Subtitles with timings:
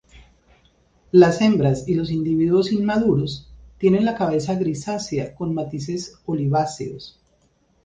[1.11, 7.21] Las hembras y los individuos inmaduros tienen la cabeza grisácea con matices oliváceos.